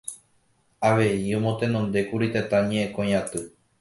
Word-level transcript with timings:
Avei 0.87 1.35
omotenondékuri 1.39 2.31
Tetã 2.37 2.59
Ñe'ẽkõi 2.71 3.11
Aty 3.19 3.41